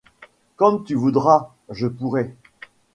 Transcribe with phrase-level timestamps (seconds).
[0.55, 2.35] Comme tu voudras, je pourrai.